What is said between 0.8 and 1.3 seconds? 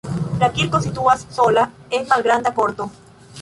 situas